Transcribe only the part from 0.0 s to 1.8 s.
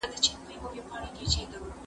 تر مابین مو دي په وېش کي عدالت وي